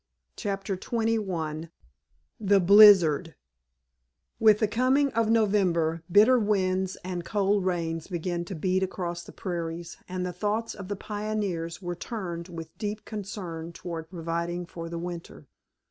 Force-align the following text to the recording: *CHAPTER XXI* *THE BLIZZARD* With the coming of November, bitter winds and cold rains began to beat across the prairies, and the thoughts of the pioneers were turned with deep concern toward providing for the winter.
*CHAPTER 0.35 0.75
XXI* 0.75 1.69
*THE 2.39 2.59
BLIZZARD* 2.59 3.35
With 4.39 4.57
the 4.57 4.67
coming 4.67 5.11
of 5.13 5.29
November, 5.29 6.01
bitter 6.11 6.39
winds 6.39 6.97
and 7.03 7.23
cold 7.23 7.67
rains 7.67 8.07
began 8.07 8.43
to 8.45 8.55
beat 8.55 8.81
across 8.81 9.23
the 9.23 9.31
prairies, 9.31 9.97
and 10.09 10.25
the 10.25 10.33
thoughts 10.33 10.73
of 10.73 10.87
the 10.87 10.95
pioneers 10.95 11.83
were 11.83 11.93
turned 11.93 12.47
with 12.47 12.75
deep 12.79 13.05
concern 13.05 13.73
toward 13.73 14.09
providing 14.09 14.65
for 14.65 14.89
the 14.89 14.97
winter. 14.97 15.45